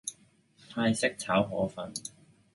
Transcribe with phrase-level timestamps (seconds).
[0.71, 1.93] 泰式炒河粉